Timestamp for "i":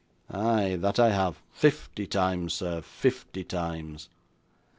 0.97-1.11